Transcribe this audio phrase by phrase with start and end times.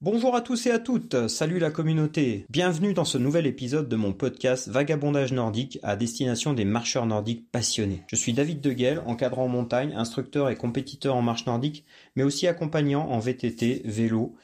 [0.00, 2.46] Bonjour à tous et à toutes, salut la communauté.
[2.50, 7.50] Bienvenue dans ce nouvel épisode de mon podcast Vagabondage nordique à destination des marcheurs nordiques
[7.50, 8.04] passionnés.
[8.06, 11.84] Je suis David Deguel, encadrant en montagne, instructeur et compétiteur en marche nordique,
[12.14, 14.36] mais aussi accompagnant en VTT, vélo.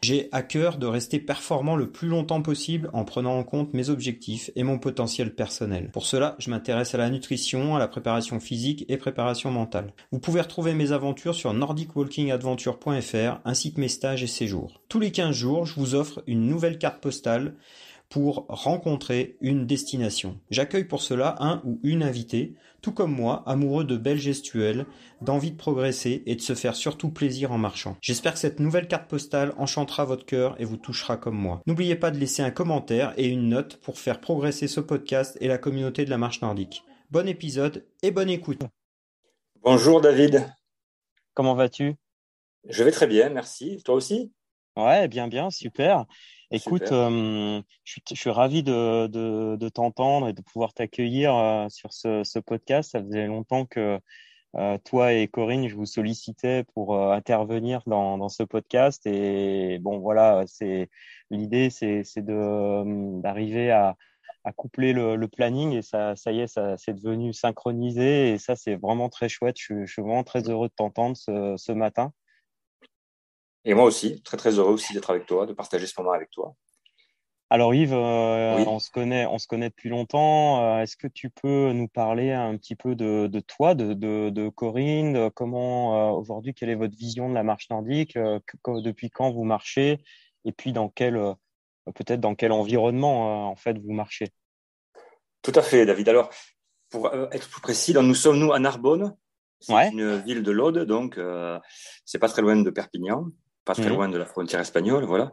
[0.00, 3.90] J'ai à cœur de rester performant le plus longtemps possible en prenant en compte mes
[3.90, 5.90] objectifs et mon potentiel personnel.
[5.92, 9.92] Pour cela, je m'intéresse à la nutrition, à la préparation physique et préparation mentale.
[10.12, 15.12] Vous pouvez retrouver mes aventures sur nordicwalkingadventure.fr ainsi que mes stages et séjours tous les
[15.12, 17.54] 15 jours, je vous offre une nouvelle carte postale
[18.10, 20.38] pour rencontrer une destination.
[20.50, 24.84] J'accueille pour cela un ou une invitée, tout comme moi, amoureux de belles gestuelles,
[25.22, 27.96] d'envie de progresser et de se faire surtout plaisir en marchant.
[28.02, 31.62] J'espère que cette nouvelle carte postale enchantera votre cœur et vous touchera comme moi.
[31.66, 35.48] N'oubliez pas de laisser un commentaire et une note pour faire progresser ce podcast et
[35.48, 36.84] la communauté de la marche nordique.
[37.10, 38.60] Bon épisode et bonne écoute.
[39.62, 40.46] Bonjour David.
[41.32, 41.94] Comment vas-tu?
[42.68, 43.82] Je vais très bien, merci.
[43.82, 44.30] Toi aussi?
[44.76, 46.06] Ouais, bien, bien, super.
[46.52, 52.24] Écoute, euh, je, suis, ravi de, de, t'entendre et de pouvoir t'accueillir euh, sur ce,
[52.24, 52.90] ce, podcast.
[52.92, 54.00] Ça faisait longtemps que
[54.56, 59.06] euh, toi et Corinne, je vous sollicitais pour intervenir dans, dans, ce podcast.
[59.06, 60.88] Et bon, voilà, c'est
[61.30, 63.96] l'idée, c'est d'arriver à,
[64.44, 68.38] à coupler le, le, planning et ça, ça y est, ça c'est devenu synchronisé et
[68.38, 69.56] ça c'est vraiment très chouette.
[69.58, 72.12] Je, je, suis vraiment très heureux de t'entendre ce, ce matin.
[73.64, 76.30] Et moi aussi, très très heureux aussi d'être avec toi, de partager ce moment avec
[76.30, 76.54] toi.
[77.52, 80.62] Alors Yves, euh, on se connaît, on se connaît depuis longtemps.
[80.62, 84.30] Euh, est-ce que tu peux nous parler un petit peu de, de toi, de, de,
[84.30, 89.10] de, Corinne, de comment euh, aujourd'hui, quelle est votre vision de la marche nordique, depuis
[89.10, 89.98] quand vous marchez,
[90.44, 91.20] et puis dans quel,
[91.96, 94.28] peut-être dans quel environnement en fait vous marchez?
[95.42, 96.08] Tout à fait, David.
[96.08, 96.30] Alors,
[96.88, 99.16] pour être plus précis, nous sommes nous à Narbonne,
[99.58, 101.18] c'est une ville de l'Aude, donc
[102.04, 103.26] c'est pas très loin de Perpignan
[103.70, 103.96] pas très mhm.
[103.96, 105.32] loin de la frontière espagnole, voilà.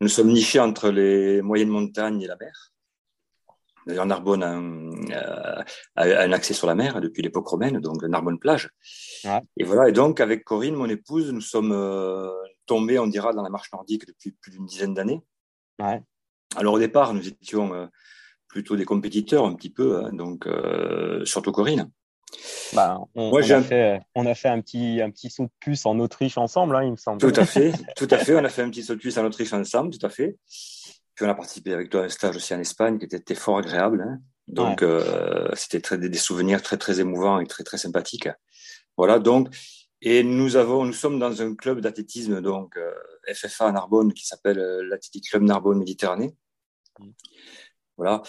[0.00, 2.72] Nous sommes nichés entre les moyennes montagnes et la mer.
[3.86, 4.56] D'ailleurs, Narbonne a
[6.02, 8.70] un, accès sur la mer depuis l'époque romaine, donc Narbonne plage.
[9.56, 9.88] Et voilà.
[9.88, 12.28] Et donc, avec Corinne, mon épouse, nous sommes euh,
[12.66, 15.22] tombés, on dira, dans la marche nordique depuis plus d'une dizaine d'années.
[16.56, 17.86] Alors, au départ, nous étions euh,
[18.48, 21.88] plutôt des compétiteurs, un petit peu, hein, donc euh, surtout Corinne.
[22.74, 25.86] Bah, on, Moi, a fait, on, a fait, un petit, un petit saut de puce
[25.86, 27.20] en Autriche ensemble, hein, il me semble.
[27.20, 28.34] Tout à fait, tout à fait.
[28.34, 30.36] On a fait un petit saut de puce en Autriche ensemble, tout à fait.
[31.14, 33.58] Puis on a participé avec toi à un stage aussi en Espagne qui était, fort
[33.58, 34.04] agréable.
[34.06, 34.20] Hein.
[34.48, 38.28] Donc, euh, c'était très, des, souvenirs très, très émouvants et très, très sympathiques.
[38.96, 39.48] Voilà, donc,
[40.02, 42.92] et nous avons, nous sommes dans un club d'athlétisme, donc, euh,
[43.32, 46.34] FFA Narbonne, qui s'appelle euh, l'Athletic Club Narbonne Méditerranée.
[46.98, 47.10] Mm.
[47.96, 48.22] Voilà.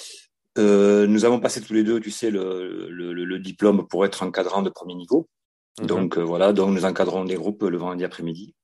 [0.57, 4.23] Euh, nous avons passé tous les deux, tu sais, le, le, le diplôme pour être
[4.23, 5.29] encadrant de premier niveau.
[5.79, 5.87] Mhm.
[5.87, 8.55] Donc euh, voilà, donc nous encadrons des groupes le vendredi après-midi.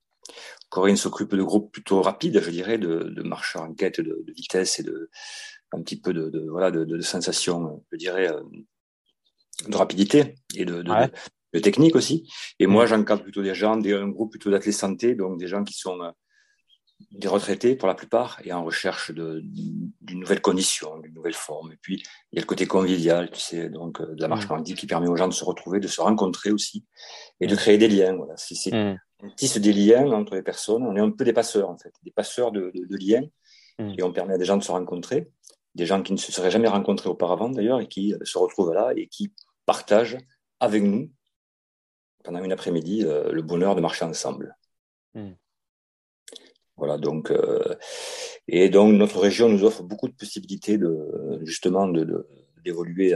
[0.68, 4.32] Corinne s'occupe de groupes plutôt rapides, je dirais, de, de marche en quête de, de,
[4.32, 5.10] vitesse et de
[5.72, 8.42] un petit peu de, de voilà de, sensation, je dirais, euh,
[9.68, 12.28] de rapidité et de, de, technique aussi.
[12.58, 12.90] Et moi, mhm.
[12.90, 16.00] j'encadre plutôt des gens, des, un groupe plutôt d'athlètes santé, donc des gens qui sont
[17.12, 21.72] des retraités pour la plupart et en recherche d'une nouvelle condition, d'une nouvelle forme.
[21.72, 24.48] Et puis, il y a le côté convivial, tu sais, donc euh, de la marche
[24.48, 24.78] nordique mm.
[24.78, 26.84] qui permet aux gens de se retrouver, de se rencontrer aussi
[27.40, 28.14] et de créer des liens.
[28.16, 28.34] Voilà.
[28.36, 28.98] C'est, mm.
[29.22, 30.82] On tisse des liens entre les personnes.
[30.82, 33.24] On est un peu des passeurs, en fait, des passeurs de, de, liens.
[33.78, 35.32] Et on permet à des gens de se rencontrer,
[35.74, 38.72] des gens qui ne se seraient jamais rencontrés auparavant d'ailleurs et qui euh, se retrouvent
[38.72, 39.32] là et qui
[39.66, 40.18] partagent
[40.60, 41.10] avec nous
[42.22, 44.56] pendant une après-midi euh, le bonheur de marcher ensemble.
[46.76, 47.62] Voilà, donc euh,
[48.48, 52.26] et donc notre région nous offre beaucoup de possibilités de justement de
[52.64, 53.14] d'évoluer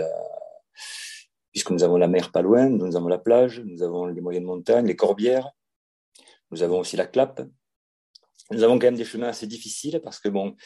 [1.52, 4.44] puisque nous avons la mer pas loin, nous avons la plage, nous avons les moyennes
[4.44, 5.50] montagnes, les corbières,
[6.50, 7.42] nous avons aussi la clappe.
[8.50, 10.56] Nous avons quand même des chemins assez difficiles parce que bon,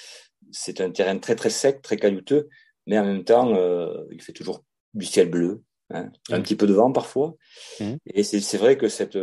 [0.51, 2.49] c'est un terrain très très sec, très caillouteux,
[2.87, 4.65] mais en même temps, euh, il fait toujours
[4.95, 6.43] du ciel bleu, hein, un mmh.
[6.43, 7.35] petit peu de vent parfois.
[7.81, 7.95] Mmh.
[8.07, 9.19] Et c'est vrai que cette,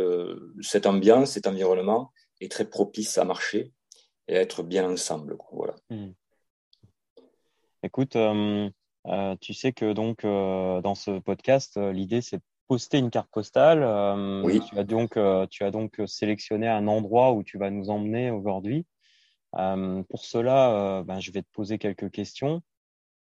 [0.60, 3.72] cette ambiance, cet environnement, est très propice à marcher
[4.28, 5.36] et à être bien ensemble.
[5.52, 5.74] Voilà.
[5.90, 6.12] Hmm.
[7.82, 8.68] Écoute, euh,
[9.06, 13.30] euh, tu sais que donc euh, dans ce podcast, l'idée c'est de poster une carte
[13.30, 13.82] postale.
[14.44, 14.60] oui.
[14.68, 15.18] Tu as donc
[15.50, 18.86] tu as donc sélectionné un endroit où tu vas nous emmener aujourd'hui.
[19.52, 22.62] pour cela, ben, je vais te poser quelques questions.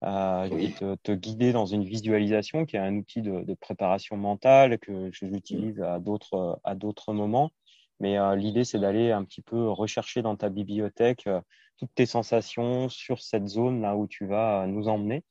[0.04, 4.18] Je vais te, te, guider dans une visualisation qui est un outil de, de préparation
[4.18, 7.52] mentale que j'utilise à d'autres à d'autres moments.
[8.00, 11.42] Mais euh, l'idée, c'est d'aller un petit peu rechercher dans ta bibliothèque euh,
[11.78, 15.24] toutes tes sensations sur cette zone là où tu vas euh, nous emmener.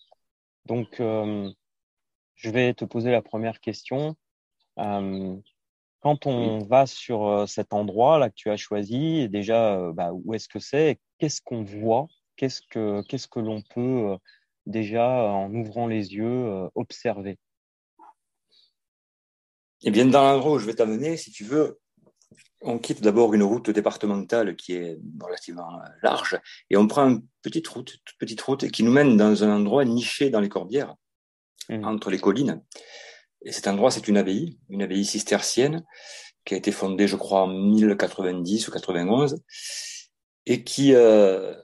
[0.66, 4.16] Donc, je vais te poser la première question.
[4.76, 10.46] quand on va sur cet endroit là que tu as choisi, déjà, bah, où est-ce
[10.46, 12.06] que c'est Qu'est-ce qu'on voit
[12.36, 14.18] Qu'est-ce que qu'est-ce que l'on peut
[14.66, 17.38] déjà, en ouvrant les yeux, observer?
[19.84, 21.80] Eh bien, dans l'endroit où je vais t'amener, si tu veux,
[22.60, 26.40] on quitte d'abord une route départementale qui est relativement large
[26.70, 29.84] et on prend une petite route, toute petite route qui nous mène dans un endroit
[29.84, 30.94] niché dans les corbières,
[31.68, 31.84] mmh.
[31.84, 32.62] entre les collines.
[33.42, 35.84] Et cet endroit, c'est une abbaye, une abbaye cistercienne
[36.44, 39.42] qui a été fondée, je crois, en 1090 ou 91
[40.46, 41.54] et qui euh,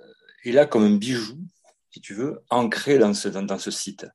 [0.44, 1.38] est là comme un bijou,
[1.90, 4.06] si tu veux, ancré dans ce, dans, ce site.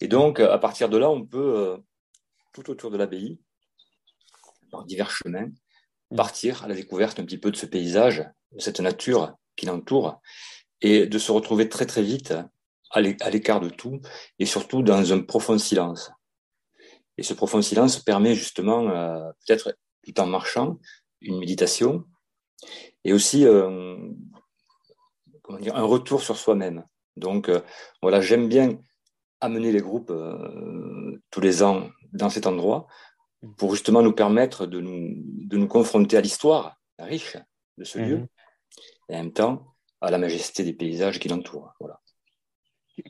[0.00, 1.76] Et donc, à partir de là, on peut, euh,
[2.52, 3.40] tout autour de l'abbaye,
[4.70, 5.50] par divers chemins.
[6.14, 10.20] Partir à la découverte un petit peu de ce paysage, de cette nature qui l'entoure,
[10.80, 12.34] et de se retrouver très très vite
[12.90, 14.00] à l'écart de tout,
[14.38, 16.12] et surtout dans un profond silence.
[17.18, 20.78] Et ce profond silence permet justement, euh, peut-être tout en marchant,
[21.20, 22.04] une méditation,
[23.04, 23.96] et aussi euh,
[25.48, 26.84] un retour sur soi-même.
[27.16, 27.60] Donc euh,
[28.02, 28.78] voilà, j'aime bien
[29.40, 30.12] amener les groupes
[31.30, 32.86] tous les ans dans cet endroit
[33.56, 37.36] pour justement nous permettre de nous, de nous confronter à l'histoire riche
[37.78, 38.28] de ce lieu mhm.
[39.08, 41.72] et en même temps à la majesté des paysages qui l'entourent.
[41.80, 42.00] Voilà.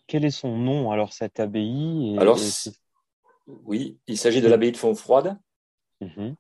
[0.07, 2.39] Quel est son nom alors cette abbaye Alors
[3.47, 5.39] oui, il s'agit de l'abbaye de Fontfroide.
[6.01, 6.37] Mhm.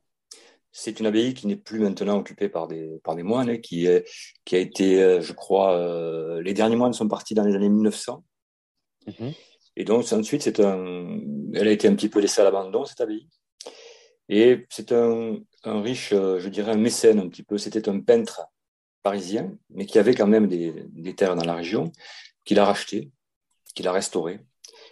[0.72, 4.08] C'est une abbaye qui n'est plus maintenant occupée par des, par des moines, qui, est,
[4.44, 7.68] qui a été, euh, je crois, euh, les derniers moines sont partis dans les années
[7.68, 8.24] 1900.
[9.06, 9.32] Mhm.
[9.76, 11.20] Et donc ensuite, c'est un,
[11.52, 13.28] elle a été un petit peu laissée à l'abandon cette abbaye.
[14.28, 17.58] Et c'est un, un, riche, euh, je dirais, un mécène un petit peu.
[17.58, 18.42] C'était un peintre
[19.02, 21.92] parisien, mais qui avait quand même des, des terres dans la région,
[22.44, 23.10] qu'il a racheté,
[23.74, 24.40] qu'il a restauré,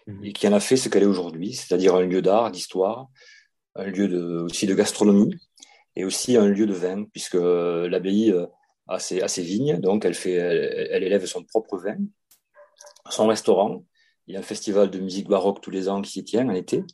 [0.06, 0.24] mhm.
[0.24, 3.08] et qui en a fait ce qu'elle est aujourd'hui, c'est-à-dire un lieu d'art, d'histoire,
[3.74, 5.34] un lieu de, aussi de gastronomie,
[5.96, 8.46] et aussi un lieu de vin, puisque euh, l'abbaye euh,
[8.88, 11.96] a ses, a ses, vignes, donc elle, fait, elle, elle, élève son propre vin,
[13.08, 13.84] son restaurant.
[14.26, 16.54] Il y a un festival de musique baroque tous les ans qui s'y tient en
[16.54, 16.84] été.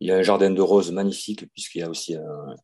[0.00, 2.54] Il y a un jardin de roses magnifique, puisqu'il y a aussi un...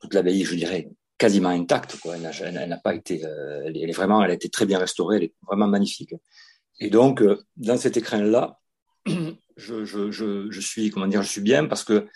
[0.00, 0.88] toute l'abbaye, je dirais,
[1.20, 1.96] quasiment intacte.
[2.00, 2.16] Quoi.
[2.16, 5.24] Elle n'a pas été, euh, elle, est vraiment, elle a été très bien restaurée, elle
[5.24, 6.14] est vraiment magnifique.
[6.80, 8.58] Et donc, euh, dans cet écrin-là,
[9.06, 12.06] je, je, je, je, suis, comment dire, je suis bien parce que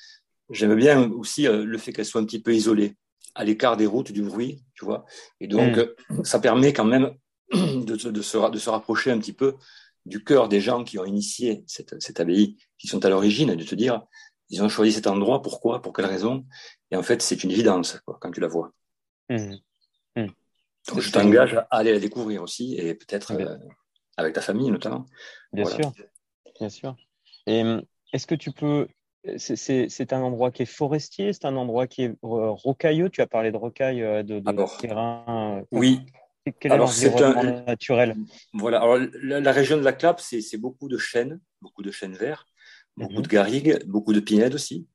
[0.50, 2.96] j'aime bien aussi euh, le fait qu'elle soit un petit peu isolée,
[3.34, 5.04] à l'écart des routes, du bruit, tu vois.
[5.40, 5.76] Et donc,
[6.08, 6.24] mm.
[6.24, 7.10] ça permet quand même
[7.52, 9.54] de, de, de, se, de se rapprocher un petit peu
[10.06, 13.64] du cœur des gens qui ont initié cette, cette abbaye, qui sont à l'origine, de
[13.64, 14.02] te dire,
[14.50, 16.44] ils ont choisi cet endroit, pourquoi, pour quelle raison?
[16.90, 18.72] Et en fait, c'est une évidence quoi, quand tu la vois.
[19.30, 19.54] Mmh.
[20.16, 20.26] Mmh.
[20.88, 23.56] Donc, je t'engage à aller la découvrir aussi, et peut-être euh,
[24.16, 25.06] avec ta famille notamment.
[25.52, 25.92] Bien sûr,
[26.60, 26.94] bien sûr.
[27.46, 28.86] Et hum, est-ce que tu peux
[29.38, 33.08] c'est un endroit qui est forestier, c'est un endroit qui est euh, rocailleux?
[33.08, 35.62] Tu as parlé de rocaille, euh, de, de terrain.
[35.70, 36.04] Oui,
[36.52, 38.16] quel est l'environnement naturel?
[38.52, 38.78] Voilà.
[38.78, 42.46] Alors, la, région de la Clappe, c'est beaucoup de chênes, beaucoup de chênes verts,
[42.96, 43.22] beaucoup mhm.
[43.22, 44.86] de garrigues, beaucoup de pinèdes aussi.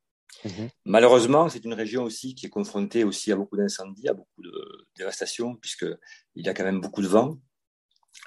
[0.46, 0.70] Mhm.
[0.86, 4.88] Malheureusement, c'est une région aussi qui est confrontée aussi à beaucoup d'incendies, à beaucoup de
[4.98, 5.98] dévastation, puisqu'il
[6.36, 7.40] y a quand même beaucoup de vent,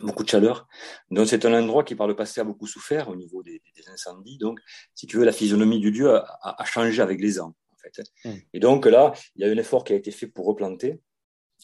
[0.00, 0.68] beaucoup de chaleur.
[1.10, 4.38] Donc, c'est un endroit qui, par le passé, a beaucoup souffert au niveau des, incendies.
[4.38, 4.60] Donc,
[4.94, 7.54] si tu veux, la physionomie du lieu a, changé avec les ans.
[7.72, 8.02] En fait.
[8.24, 8.40] Mhm.
[8.52, 11.00] Et donc, là, il y a un effort qui a été fait pour replanter.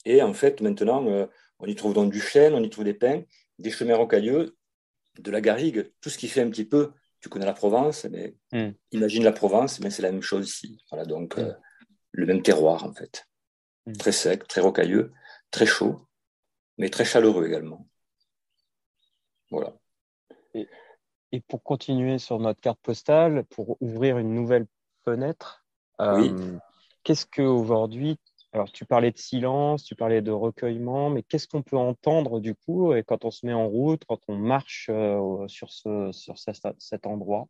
[0.05, 1.27] Et en fait, maintenant, euh,
[1.59, 3.23] on y trouve donc du chêne, on y trouve des pins,
[3.59, 4.57] des chemins rocailleux,
[5.19, 6.93] de la garrigue, tout ce qui fait un petit peu.
[7.21, 8.71] Tu connais la Provence, mais hmm.
[8.93, 10.85] imagine la Provence, mais c'est la même chose ici.
[10.91, 11.41] Voilà, donc hmm.
[11.41, 11.53] euh,
[12.13, 13.27] le même terroir en fait.
[13.87, 13.93] Hmm.
[13.95, 15.13] Très sec, très rocailleux,
[15.51, 16.07] très chaud,
[16.77, 17.89] mais très chaleureux également.
[19.51, 19.75] Voilà.
[20.55, 20.69] Et,
[21.33, 24.67] et pour continuer sur notre carte postale, pour ouvrir une nouvelle
[25.05, 25.65] fenêtre,
[26.01, 26.59] euh,
[27.03, 28.19] qu'est-ce qu'aujourd'hui
[28.53, 32.55] alors, tu parlais de silence, tu parlais de recueillement, mais qu'est-ce qu'on peut entendre du
[32.55, 36.37] coup et quand on se met en route, quand on marche euh, sur, ce, sur
[36.39, 37.47] cet endroit?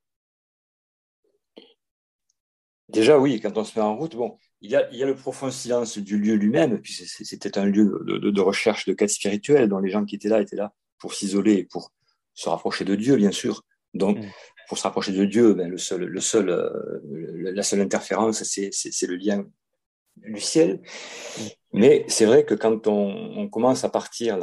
[2.88, 5.06] Déjà, oui, quand on se met en route, bon, il y a, il y a
[5.06, 9.10] le profond silence du lieu lui-même, puis c'était un lieu de, de, recherche de quête
[9.10, 11.92] spirituelle, dont les gens qui étaient là étaient là pour s'isoler et pour
[12.34, 13.62] se rapprocher de Dieu, bien sûr.
[13.94, 14.30] Donc, mm.
[14.68, 17.00] pour se rapprocher de Dieu, ben, le seul, le seul, euh,
[17.52, 19.44] la seule interférence, c'est le lien
[20.26, 20.80] du ciel.
[21.72, 24.38] Mais c'est vrai que quand on, commence à partir,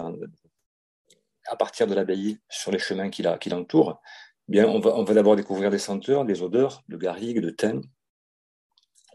[1.48, 4.02] à partir de l'abbaye sur les chemins qui l'entourent,
[4.48, 7.50] eh bien on va, on va d'abord découvrir des senteurs, des odeurs de garrigue, de
[7.50, 7.82] thym,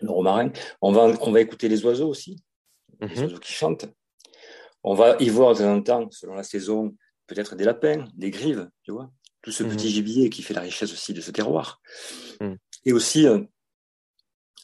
[0.03, 0.51] de romarin.
[0.81, 2.43] On va, on va écouter les oiseaux aussi,
[3.01, 3.23] les mhm.
[3.23, 3.87] oiseaux qui chantent.
[4.83, 8.31] On va y voir de temps en temps, selon la saison, peut-être des lapins, des
[8.31, 9.11] grives, tu vois,
[9.43, 9.71] tout ce mhm.
[9.71, 11.81] petit gibier qui fait la richesse aussi de ce terroir.
[12.41, 12.57] Mhm.
[12.87, 13.41] Et aussi, euh,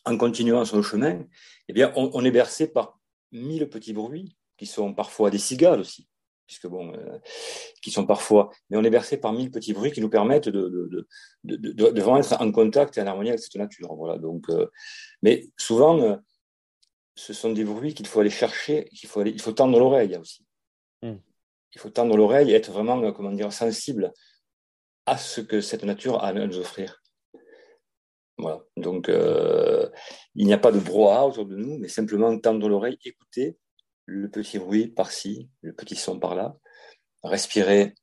[0.04, 1.24] en continuant son chemin,
[1.68, 2.98] eh bien, on, est bercé par
[3.32, 6.08] mille petits bruits qui sont parfois des cigales aussi,
[6.46, 7.18] puisque bon, euh,
[7.82, 10.68] qui sont parfois, mais on est bercé par mille petits bruits qui nous permettent de,
[10.68, 13.94] de, de, de, vraiment être en contact et en harmonie avec cette nature.
[13.94, 14.18] Voilà.
[14.18, 14.66] Donc, euh,
[15.22, 16.16] mais souvent, euh,
[17.16, 20.16] ce sont des bruits qu'il faut aller chercher, qu'il faut aller, il faut tendre l'oreille
[20.16, 20.46] aussi.
[21.02, 21.16] Hmm.
[21.74, 24.12] Il faut tendre l'oreille et être vraiment, comment dire, sensible
[25.04, 27.02] à ce que cette nature a à nous offrir.
[28.38, 28.62] Voilà.
[28.76, 29.88] Donc, euh,
[30.34, 33.56] il n'y a pas de brouhaha autour de nous, mais simplement tendre l'oreille, écouter
[34.04, 36.56] le petit bruit par-ci, le petit son par-là,
[37.24, 37.94] respirer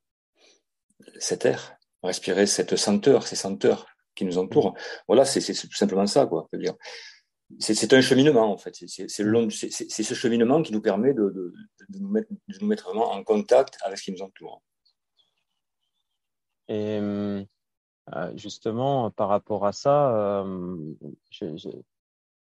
[1.20, 4.76] cet air, respirer cette senteur, ces senteurs qui nous entourent.
[5.08, 6.50] Voilà, c'est tout simplement ça, quoi.
[7.60, 8.76] C'est un cheminement, en fait.
[8.76, 11.54] C'est ce cheminement qui nous permet de,
[11.90, 14.62] nous mettre, de, nous mettre, vraiment en contact avec ce qui nous entoure.
[16.70, 17.46] Et hum,
[18.36, 20.94] justement, par rapport à ça, euh,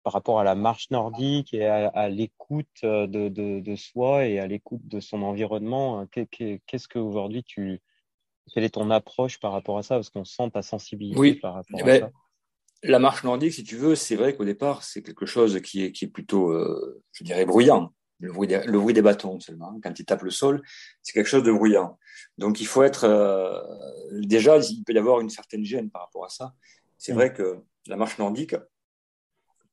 [0.05, 4.47] par rapport à la marche nordique et à, l'écoute euh, de, de, soi et à
[4.47, 7.81] l'écoute de son environnement, qu'est-ce qu'aujourd'hui tu.
[8.55, 9.97] Quelle est ton approche par rapport à ça?
[9.97, 12.13] Parce qu'on sent ta sensibilité par rapport eh ben, à ça.
[12.83, 15.93] La marche nordique, si tu veux, c'est vrai qu'au départ, c'est quelque chose qui est,
[15.93, 16.55] qui est plutôt,
[17.13, 19.79] je dirais, bruyant le bruit, des, le bruit des bâtons seulement.
[19.83, 20.63] Quand ils tapent le sol,
[21.03, 21.99] c'est quelque chose de bruyant.
[22.37, 23.61] Donc il faut être euh,
[24.13, 26.55] déjà, il peut y avoir une certaine gêne par rapport à ça.
[26.97, 28.57] C'est vrai que la marche nordique,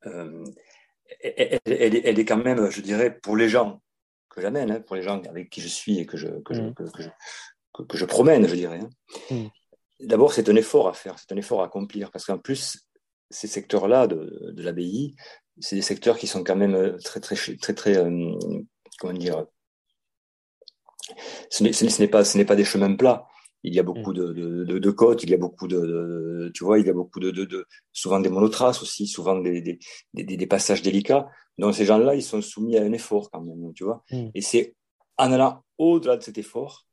[0.06, 0.44] euh,
[1.22, 3.82] elle, elle, elle, est quand même, je dirais, pour les gens
[4.30, 6.62] que j'amène, hein, pour les gens avec qui je suis et que je, que je,
[6.62, 6.74] mm.
[6.74, 7.10] que, je,
[7.88, 8.80] que, je promène, je dirais.
[8.80, 8.90] Hein.
[9.32, 9.48] Mm.
[10.02, 12.86] D'abord, c'est un effort à faire, c'est un effort à accomplir, parce qu'en plus,
[13.30, 15.16] ces secteurs-là de, de l'abbaye,
[15.60, 18.38] c'est des secteurs qui sont quand même euh, très, très, très, très, euh,
[19.00, 19.46] comment dire,
[21.50, 23.28] ce n'est pas, ce n'est pas des chemins plats.
[23.64, 24.16] Il y a beaucoup mm.
[24.16, 27.20] de, de, de, côtes, il y a beaucoup de, tu vois, il y a beaucoup
[27.20, 29.80] de, de, souvent des monotraces aussi, souvent des, des,
[30.14, 31.28] des, des passages délicats.
[31.58, 34.04] Donc ces gens-là, ils sont soumis à un effort quand même, tu vois.
[34.12, 34.28] Mm.
[34.36, 34.76] Et c'est
[35.18, 36.86] en allant au-delà de cet effort,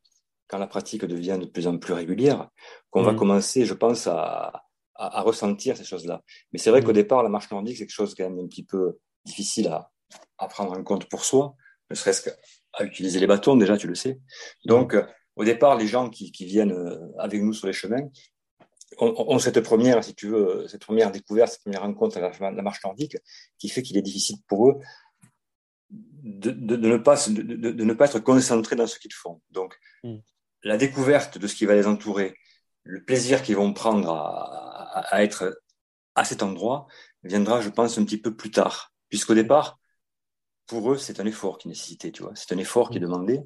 [0.49, 2.49] quand la pratique devient de plus en plus régulière,
[2.91, 3.17] qu'on va mm.
[3.17, 4.62] commencer, je pense, à,
[4.95, 6.23] à, ressentir ces choses-là.
[6.53, 6.85] Mais c'est vrai mm.
[6.85, 9.91] qu'au départ, la marche nordique, c'est quelque chose quand même un petit peu difficile à,
[10.39, 11.55] à prendre en compte pour soi,
[11.91, 14.21] ne serait-ce qu'à utiliser les bâtons, déjà, tu le sais.
[14.65, 15.05] Donc, euh,
[15.37, 18.09] au départ, les gens qui, qui, viennent euh, avec nous sur les chemins
[18.99, 22.85] ont, cette première, si tu veux, cette première découverte, cette première rencontre à la, marche
[22.85, 23.17] nordique,
[23.59, 24.81] qui fait qu'il est difficile pour eux
[25.91, 29.41] de, de, de ne, pas, de, de, ne pas être concentrés dans ce qu'ils font.
[29.51, 30.17] Donc, mm.
[30.65, 32.35] la découverte de ce qui va les entourer,
[32.85, 35.63] le plaisir qu'ils vont prendre à, à, être
[36.15, 36.87] à cet endroit
[37.23, 38.93] viendra, je pense, un petit peu plus tard.
[39.09, 39.79] Puisqu'au départ,
[40.67, 42.33] pour eux, c'est un effort qui est nécessité, tu vois.
[42.35, 43.41] C'est un effort qui est demandé.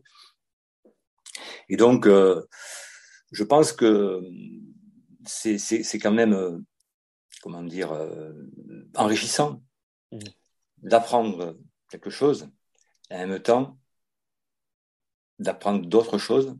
[1.68, 2.42] Et donc, euh,
[3.32, 4.22] je pense que
[5.24, 6.58] c'est quand même, euh,
[7.42, 8.32] comment dire, euh,
[8.94, 9.62] enrichissant
[10.12, 10.18] mmh.
[10.78, 11.58] d'apprendre
[11.90, 12.48] quelque chose
[13.10, 13.78] et en même temps
[15.38, 16.56] d'apprendre d'autres choses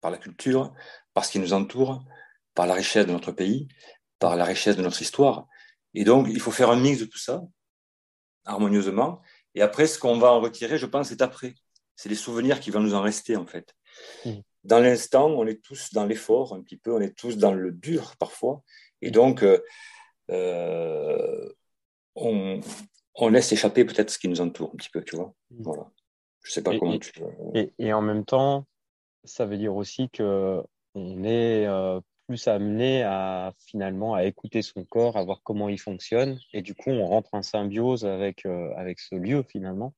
[0.00, 0.74] par la culture,
[1.14, 2.04] par ce qui nous entoure,
[2.54, 3.68] par la richesse de notre pays,
[4.22, 5.48] par la richesse de notre histoire.
[5.94, 7.42] Et donc, il faut faire un mix de tout ça,
[8.44, 9.20] harmonieusement.
[9.56, 11.56] Et après, ce qu'on va en retirer, je pense, c'est après.
[11.96, 13.74] C'est les souvenirs qui vont nous en rester, en fait.
[14.24, 14.30] Mmh.
[14.62, 17.72] Dans l'instant, on est tous dans l'effort, un petit peu, on est tous dans le
[17.72, 18.62] dur, parfois.
[19.00, 19.12] Et mmh.
[19.12, 19.58] donc, euh,
[20.30, 21.52] euh,
[22.14, 22.60] on,
[23.16, 25.34] on, laisse échapper peut-être ce qui nous entoure, un petit peu, tu vois.
[25.50, 25.62] Mmh.
[25.64, 25.90] Voilà.
[26.44, 27.10] Je sais pas comment tu...
[27.54, 28.66] Et, et, en même temps,
[29.24, 30.62] ça veut dire aussi que
[30.94, 35.78] on est euh, plus amené à finalement à écouter son corps, à voir comment il
[35.78, 39.94] fonctionne, et du coup on rentre en symbiose avec euh, avec ce lieu finalement.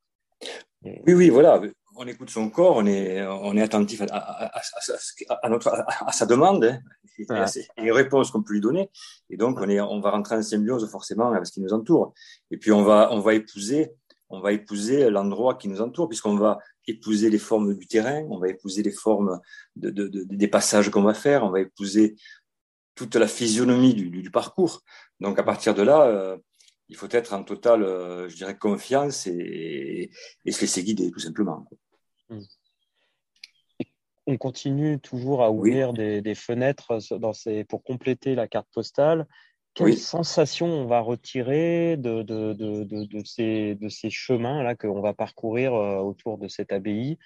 [0.85, 1.61] Oui, oui, voilà.
[1.97, 4.61] On écoute son corps, on est, on est attentif à, à,
[5.43, 6.65] à, notre, à, sa demande
[7.31, 7.47] hein,
[7.79, 8.91] et, aux réponses qu'on peut lui donner.
[9.31, 12.13] Et donc, on, est, on va rentrer en symbiose forcément avec ce qui nous entoure.
[12.51, 13.93] Et puis, on va, on va épouser,
[14.29, 18.39] on va épouser l'endroit qui nous entoure, puisqu'on va épouser les formes du terrain, on
[18.39, 19.41] va épouser les formes
[19.77, 22.17] de, de, de, des passages qu'on va faire, on va épouser
[22.95, 24.83] toute la physionomie du, du, parcours.
[25.21, 26.37] Donc à partir de là, euh,
[26.89, 30.11] il faut être en totale, euh, je dirais, confiance et,
[30.45, 31.67] et, se laisser guider, tout simplement.
[34.27, 39.27] On continue toujours à ouvrir des, des, fenêtres dans ces, pour compléter la carte postale.
[39.75, 45.15] Quelle sensation on va retirer de, de, de, de, ces, de ces chemins-là qu'on va
[45.15, 47.19] parcourir euh, autour de cette abbaye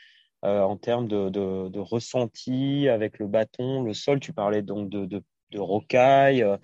[0.45, 4.19] euh, en termes de, ressenti avec le bâton, le sol?
[4.19, 5.23] Tu parlais donc de,
[5.57, 6.43] rocailles.
[6.43, 6.57] Euh,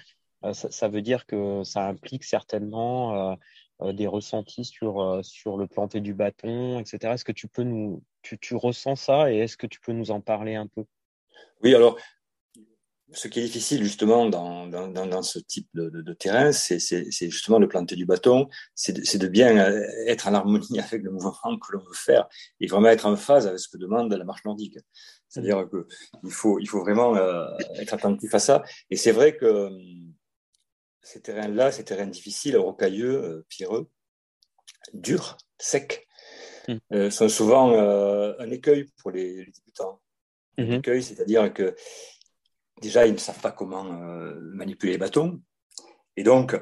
[0.55, 3.37] ça, ça, veut dire que ça implique certainement
[3.83, 7.15] des ressentis sur, sur le planté du bâton, etc.
[7.15, 10.11] Est-ce que tu peux nous, tu, tu ressens ça et est-ce que tu peux nous
[10.11, 10.85] en parler un peu?
[11.63, 11.99] Oui, alors
[13.15, 16.79] ce qui est difficile justement dans, dans, dans ce type de, de, de terrain, c'est
[17.31, 21.11] justement de planter du bâton, c'est de, de, bien euh, être en harmonie avec le
[21.11, 22.29] mouvement que l'on veut faire
[22.61, 24.79] et vraiment être en phase avec ce que demande la marche nordique.
[25.35, 28.63] C'est-à-dire qu'il faut, il faut vraiment euh, être attentif à ça.
[28.91, 29.71] Et c'est vrai que euh,
[31.03, 33.91] ces terrains-là, ces terrains difficiles, rocailleux, euh, pierreux,
[34.93, 36.07] durs, secs,
[36.69, 36.75] mmh.
[36.93, 40.01] euh, sont souvent un écueil pour les, les débutants.
[40.57, 40.73] Un mmh.
[40.75, 41.75] écueil, c'est-à-dire que
[42.81, 45.41] déjà, ils ne savent pas comment euh, manipuler les bâtons.
[46.17, 46.57] Et donc,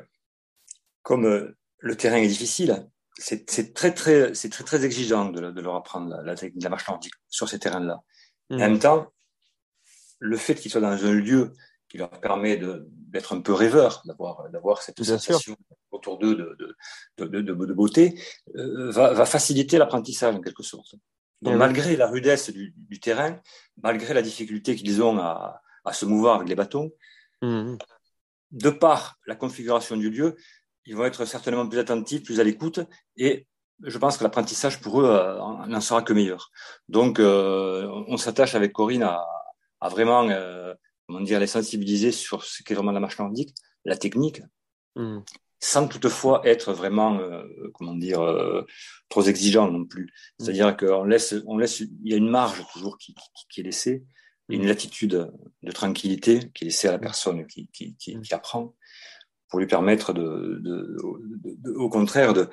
[1.02, 2.88] comme euh, le terrain est difficile,
[3.18, 6.64] c'est très, très, c'est très, très exigeant de, de leur apprendre la, la technique de
[6.64, 8.02] la marche nordique sur ces terrains-là.
[8.50, 8.54] Mmh.
[8.54, 9.12] En même temps,
[10.18, 11.52] le fait qu'ils soient dans un lieu
[11.88, 15.56] qui leur permet d'être un peu rêveur, d'avoir d'avoir cette Bien sensation sûr.
[15.90, 16.76] autour d'eux de,
[17.18, 18.18] de, de, de, beauté,
[18.56, 20.94] euh, va, va faciliter l'apprentissage en quelque sorte.
[21.42, 21.58] Donc, mmh.
[21.58, 23.38] malgré la rudesse du, du, terrain,
[23.82, 26.90] malgré la difficulté qu'ils ont à, à se mouvoir avec les bâtons.
[27.42, 27.76] Mmh.
[28.52, 30.36] De par la configuration du lieu,
[30.84, 32.80] ils vont être certainement plus attentifs, plus à l'écoute,
[33.16, 33.46] et
[33.82, 36.50] je pense que l'apprentissage pour eux euh, n'en sera que meilleur.
[36.88, 39.24] Donc, euh, on s'attache avec Corinne à,
[39.80, 40.74] à vraiment, euh,
[41.06, 44.42] comment dire, les sensibiliser sur ce qu'est vraiment la marche nordique, la technique,
[44.96, 45.20] mmh.
[45.58, 47.42] sans toutefois être vraiment, euh,
[47.74, 48.22] comment dire,
[49.08, 50.04] trop exigeant non plus.
[50.04, 50.44] Mmh.
[50.44, 53.64] C'est-à-dire qu'on laisse, on laisse, il y a une marge toujours qui, qui, qui est
[53.64, 54.04] laissée
[54.56, 55.30] une latitude
[55.62, 58.74] de tranquillité qui est laissée à la personne qui, qui, qui, qui apprend
[59.48, 60.96] pour lui permettre de, de,
[61.42, 62.48] de, de au contraire de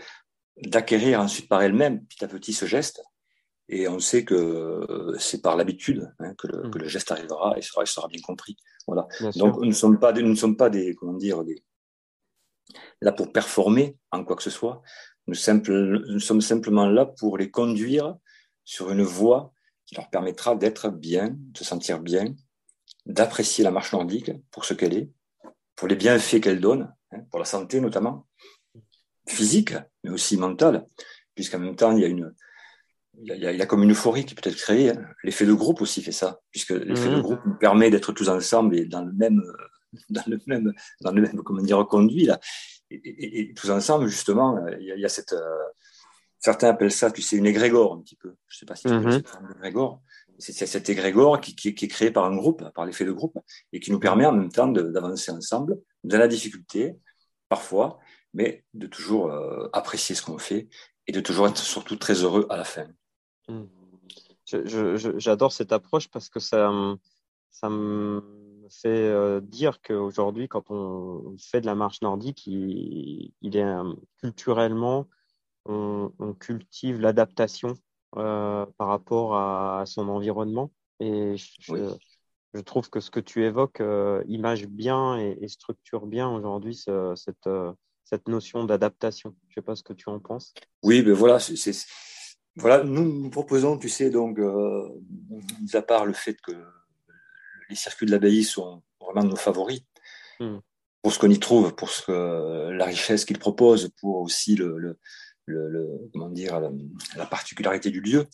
[0.66, 3.02] d'acquérir ensuite par elle-même petit à petit ce geste.
[3.70, 6.72] Et on sait que c'est par l'habitude hein, que, le, mmh.
[6.72, 8.58] que, le, geste arrivera et sera, sera bien compris.
[8.88, 9.08] Voilà.
[9.20, 11.64] Bien donc nous ne sommes pas des, nous ne sommes pas des comment dire des
[13.02, 14.82] là pour performer en quoi que ce soit.
[15.28, 18.16] Nous, simple, nous sommes simplement là pour les conduire
[18.66, 19.54] sur une voie
[19.90, 22.36] qui leur permettra d'être bien, de se sentir bien,
[23.08, 25.10] d'apprécier la marche nordique pour ce qu'elle est,
[25.76, 28.28] pour les bienfaits qu'elle donne, hein, pour la santé notamment,
[29.28, 30.86] physique, mais aussi mentale,
[31.34, 32.36] puisqu'en même temps, il y a une,
[33.20, 34.92] il y a, il y a comme une euphorie qui peut être créée.
[34.92, 35.04] Hein.
[35.24, 37.16] L'effet de groupe aussi fait ça, puisque l'effet mmh.
[37.16, 39.42] de groupe nous permet d'être tous ensemble et dans le même,
[40.10, 40.72] dans le même,
[41.02, 42.40] dans le même, comment dire, conduit là.
[42.92, 45.66] Et, et, et tous ensemble, justement, il y a, il y a cette, euh,
[46.40, 48.36] certains appellent ça, tu sais, une égrégore un petit peu.
[48.48, 49.22] Je sais pas si tu mm -hmm.
[49.22, 50.02] connais égrégore.
[50.40, 53.38] C'est cet égrégore qui, qui, qui, est créé par un groupe, par l'effet de groupe,
[53.74, 56.96] et qui nous permet en même temps d'avancer ensemble, dans la difficulté,
[57.50, 58.00] parfois,
[58.34, 60.70] mais de toujours euh, apprécier ce qu'on fait
[61.08, 62.88] et de toujours être surtout très heureux à la fin.
[63.50, 63.66] Mm.
[65.26, 66.62] J'adore cette approche parce que ça,
[67.50, 68.24] ça me
[68.70, 73.94] fait euh, dire qu'aujourd'hui, quand on fait de la marche nordique, il, il est euh,
[74.22, 75.08] culturellement
[75.66, 77.74] on, on cultive l'adaptation
[78.18, 80.72] euh, par rapport à, à, son environnement.
[81.00, 81.80] Et je, oui.
[82.54, 86.76] je, trouve que ce que tu évoques euh, image bien et, et, structure bien aujourd'hui
[86.76, 87.72] ce, cette, euh,
[88.04, 89.36] cette notion d'adaptation.
[89.48, 90.54] Je ne sais pas ce que tu en penses.
[90.84, 91.56] Oui, mais voilà, c'est
[92.56, 94.90] voilà, nous, nous proposons, tu sais, donc, euh,
[95.62, 96.52] mis à part le fait que
[97.70, 99.82] les circuits de l'abbaye sont vraiment nos favoris,
[100.40, 100.58] mmh.
[101.02, 104.78] pour ce qu'on y trouve, pour ce que, la richesse qu'ils proposent, pour aussi le,
[104.78, 105.00] le,
[105.50, 106.72] le, le, comment dire, la,
[107.16, 108.28] la, particularité du lieu,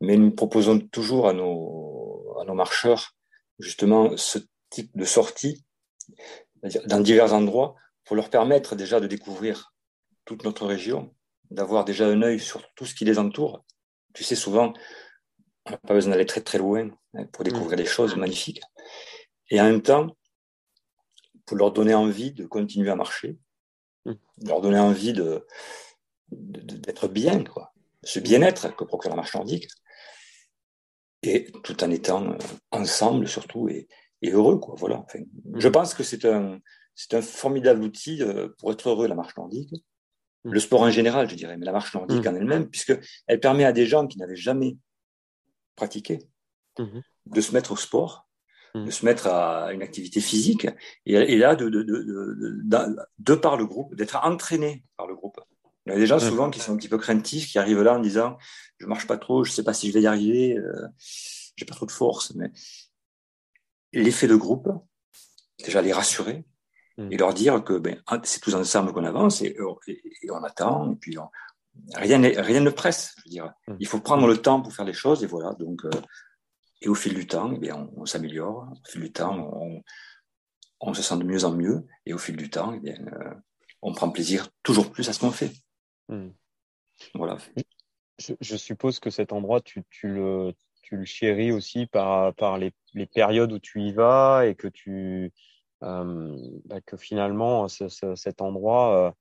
[0.00, 3.14] mais nous proposons toujours à nos, à nos marcheurs
[3.58, 4.38] justement ce
[4.70, 5.64] type de sortie
[6.86, 9.74] dans divers endroits pour leur permettre déjà de découvrir
[10.24, 11.14] toute notre région,
[11.50, 13.64] d'avoir déjà un œil sur tout ce qui les entoure.
[14.14, 14.72] Tu sais, souvent,
[15.66, 17.82] on n'a pas besoin d'aller très très loin hein, pour découvrir mmh.
[17.82, 18.60] des choses magnifiques.
[19.50, 20.16] Et en même temps,
[21.46, 23.38] pour leur donner envie de continuer à marcher,
[24.04, 24.12] mmh.
[24.46, 25.46] leur donner envie de,
[26.30, 27.72] d'être bien, quoi.
[28.04, 29.68] Ce bien-être que procure la marche nordique.
[31.22, 32.38] Et tout en étant euh,
[32.70, 33.88] ensemble, surtout, et,
[34.22, 34.76] et heureux, quoi.
[34.78, 34.98] Voilà.
[34.98, 35.18] Enfin.
[35.56, 36.60] Je pense que c'est un,
[36.94, 39.72] c'est un formidable outil euh, pour être heureux, la marche nordique.
[40.44, 40.52] Mmh.
[40.52, 42.28] Le sport en général, je dirais, mais la marche nordique mmh.
[42.28, 44.76] en elle-même, puisqu'elle permet à des gens qui n'avaient jamais
[45.74, 46.20] pratiqué
[46.78, 47.00] mmh.
[47.26, 48.28] de se mettre au sport,
[48.74, 50.68] de se mettre à une activité physique,
[51.04, 55.16] et, et là, de, de, de, de, de par le groupe, d'être entraîné par le
[55.16, 55.27] groupe.
[55.88, 57.94] Il y a des gens souvent qui sont un petit peu craintifs, qui arrivent là
[57.94, 58.36] en disant
[58.78, 60.86] je marche pas trop, je sais pas si je vais y arriver, euh,
[61.56, 62.34] j'ai pas trop de force.
[62.34, 62.52] Mais
[63.92, 64.68] l'effet de groupe,
[65.64, 66.44] déjà les rassurer
[66.98, 67.12] mmh.
[67.12, 70.44] et leur dire que ben, ah, c'est tous ensemble qu'on avance et, et, et, on
[70.44, 71.28] attend et puis on,
[71.94, 73.14] rien rien ne presse.
[73.16, 73.74] Je veux dire, mmh.
[73.80, 75.54] il faut prendre le temps pour faire les choses et voilà.
[75.54, 75.90] Donc euh,
[76.80, 78.68] et au fil du temps, eh bien, on, on s'améliore.
[78.70, 79.82] Au fil du temps, on,
[80.80, 83.34] on, se sent de mieux en mieux et au fil du temps, eh bien, euh,
[83.82, 85.52] on prend plaisir toujours plus à ce qu'on fait.
[86.08, 86.30] Hmm.
[87.14, 87.38] Voilà.
[88.18, 92.58] Je, je, suppose que cet endroit, tu, tu, le, tu le chéris aussi par, par
[92.58, 95.32] les, les, périodes où tu y vas et que tu
[95.84, 99.14] euh, bah, que finalement cet endroit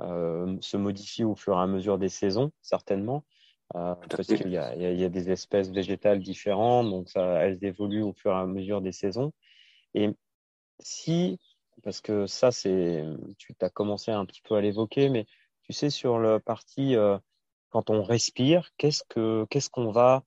[0.00, 3.24] euh, euh, se modifie au fur et à mesure des saisons, certainement.
[3.72, 4.56] parce qu'il y y
[5.04, 8.92] a des espèces végétales différentes, donc ça, elles évoluent au fur et à mesure des
[8.92, 9.32] saisons.
[9.94, 10.10] Et
[10.80, 11.40] si,
[11.82, 13.04] parce que ça, c'est,
[13.38, 15.26] tu as commencé un petit peu à l'évoquer, mais
[15.64, 16.96] tu sais, sur le parti,
[17.74, 20.22] quand on respire, qu'est-ce que, qu'est-ce qu'on va,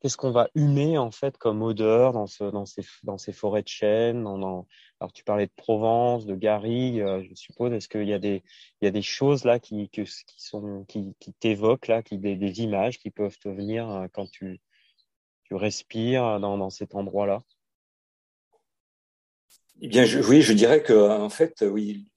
[0.00, 3.62] qu'est-ce qu'on va humer en fait comme odeur dans, ce, dans, ces, dans ces forêts
[3.62, 7.72] de chênes Alors tu parlais de Provence, de garrigue, euh, je suppose.
[7.72, 8.42] Est-ce qu'il y a des
[8.82, 10.04] y a des choses là qui, qui
[10.38, 14.60] sont qui, t'évoquent là, qui des, images qui peuvent te venir euh, quand tu
[15.44, 17.44] tu respires dans, dans cet endroit-là?
[19.80, 22.08] Eh bien, oui, je dirais que en fait, oui,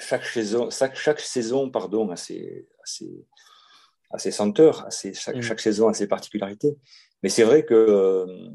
[0.00, 3.26] chaque saison, chaque, chaque saison, pardon, a ses, a ses,
[4.10, 5.42] a ses senteurs, a ses, chaque, mmh.
[5.42, 6.76] chaque saison a ses particularités.
[7.22, 8.48] Mais c'est vrai que euh,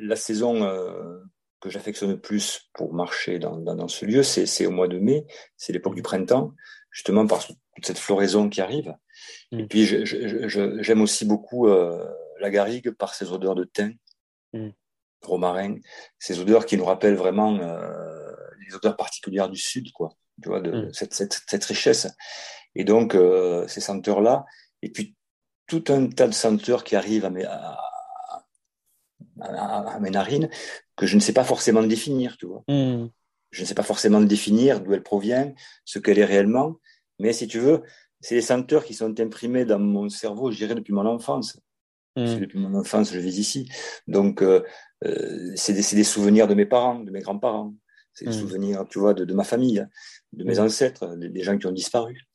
[0.00, 1.18] la saison euh,
[1.60, 4.98] que j'affectionne le plus pour marcher dans, dans, dans ce lieu, c'est au mois de
[4.98, 6.54] mai, c'est l'époque du printemps,
[6.90, 8.94] justement par toute cette floraison qui arrive.
[9.52, 9.68] Et mm.
[9.68, 12.06] puis j'aime aussi beaucoup euh,
[12.40, 13.94] la garrigue par ses odeurs de thym,
[14.52, 14.70] mm.
[15.22, 15.76] romarin,
[16.18, 17.58] ces odeurs qui nous rappellent vraiment
[18.60, 20.10] les odeurs particulières du sud, quoi.
[20.42, 20.92] Tu vois, de mm.
[20.92, 22.08] cette, cette, cette, richesse.
[22.74, 24.44] Et donc euh, ces senteurs-là,
[24.82, 25.16] et puis
[25.66, 27.78] tout un tas de senteurs qui arrivent à,
[29.40, 30.48] à, à, mes narines
[30.96, 32.64] que je ne sais pas forcément définir, tu vois.
[32.68, 33.08] Hmm.
[33.50, 36.76] Je ne sais pas forcément définir d'où elle provient, ce qu'elle est réellement,
[37.18, 37.82] mais si tu veux,
[38.20, 41.58] c'est les senteurs qui sont imprimés dans mon cerveau, je dirais, depuis mon enfance.
[42.16, 42.38] Hmm.
[42.38, 43.68] Depuis mon enfance, je vis ici.
[44.06, 44.62] Donc, euh,
[45.04, 47.74] euh, c'est des, des, souvenirs de mes parents, de mes grands-parents.
[48.18, 48.40] C'est des hmm.
[48.40, 49.86] souvenirs, tu vois, de, de, ma famille,
[50.32, 52.26] de mes ancêtres, des, gens qui ont disparu.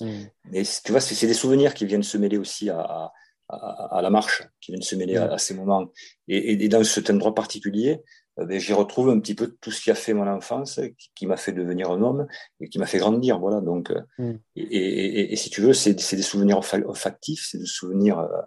[0.00, 3.12] Mais tu vois, c'est des souvenirs qui viennent se mêler aussi à,
[3.48, 5.92] à, la marche, qui viennent se mêler à, ces moments.
[6.26, 8.02] Et, et, dans cet endroit particulier,
[8.38, 11.10] euh, ben, j'y retrouve un petit peu tout ce qui a fait mon enfance, qui,
[11.14, 12.26] qui m'a fait devenir un homme
[12.60, 13.38] et qui m'a fait grandir.
[13.38, 13.60] Voilà.
[13.60, 14.38] Donc, euh, mm.
[14.56, 18.18] et, et, si tu veux, c'est des souvenirs olfactifs, c'est des souvenirs.
[18.18, 18.42] Euh,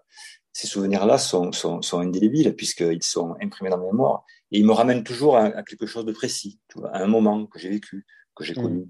[0.52, 4.74] ces souvenirs-là sont, sont, sont indélébiles puisqu'ils sont imprimés dans ma mémoire et ils me
[4.74, 7.70] ramènent toujours à, à quelque chose de précis, tu vois, à un moment que j'ai
[7.70, 8.62] vécu, que j'ai mm.
[8.62, 8.88] connu.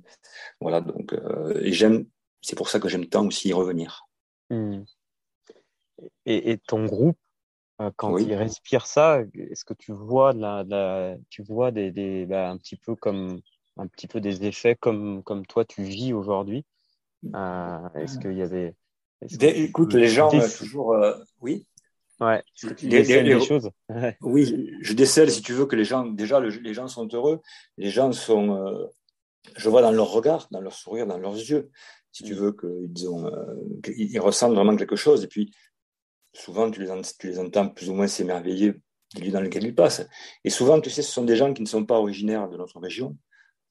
[0.61, 0.81] Voilà.
[0.81, 1.15] Donc,
[1.61, 2.05] et j'aime.
[2.41, 4.07] C'est pour ça que j'aime tant aussi y revenir.
[4.49, 4.83] Mm.
[6.25, 7.17] Et, ton groupe,
[7.81, 12.25] euh, quand il respire ça, est-ce que tu vois, de la, tu vois des, des
[12.25, 13.41] bah, un petit peu comme
[13.77, 16.65] un petit peu des effets comme comme toi tu vis aujourd'hui?
[17.35, 18.73] Euh, Est-ce qu'il y a des
[19.41, 20.95] Écoute, les gens euh, toujours,
[21.41, 21.65] oui.
[22.19, 22.43] Ouais.
[22.81, 23.69] Les, choses.
[24.21, 27.39] Oui, je décèle si tu veux que les gens, déjà, les gens sont heureux.
[27.77, 28.89] Les gens sont,
[29.55, 31.69] je vois dans leur regard, dans leur sourire, dans leurs yeux,
[32.11, 32.37] si tu mm.
[32.37, 33.31] veux qu'ils ont,
[33.83, 35.23] qu'ils ressentent vraiment quelque chose.
[35.23, 35.53] Et puis,
[36.33, 38.73] souvent tu les, tu les entends plus ou moins s'émerveiller
[39.15, 40.07] du lieu dans lequel ils passent.
[40.43, 42.79] Et souvent, tu sais, ce sont des gens qui ne sont pas originaires de notre
[42.79, 43.17] région.